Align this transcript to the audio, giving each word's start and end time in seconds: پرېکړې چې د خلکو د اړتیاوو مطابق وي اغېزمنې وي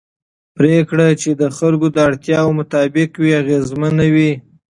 پرېکړې 0.57 1.09
چې 1.21 1.29
د 1.41 1.43
خلکو 1.57 1.87
د 1.91 1.97
اړتیاوو 2.07 2.57
مطابق 2.59 3.09
وي 3.21 3.31
اغېزمنې 3.41 4.09
وي 4.15 4.31